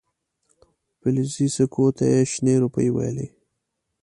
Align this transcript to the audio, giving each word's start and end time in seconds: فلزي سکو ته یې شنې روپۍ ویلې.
فلزي 0.99 1.47
سکو 1.55 1.85
ته 1.97 2.03
یې 2.11 2.19
شنې 2.31 2.55
روپۍ 2.63 2.87
ویلې. 2.91 3.27